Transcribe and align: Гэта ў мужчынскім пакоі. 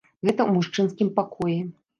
Гэта 0.27 0.41
ў 0.45 0.49
мужчынскім 0.55 1.13
пакоі. 1.21 1.59